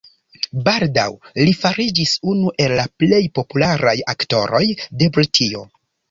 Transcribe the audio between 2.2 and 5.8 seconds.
unu el la plej popularaj aktoroj de Britio.